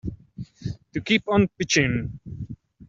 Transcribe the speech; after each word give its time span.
To 0.93 1.01
keep 1.01 1.27
on 1.27 1.47
pitching. 1.59 2.19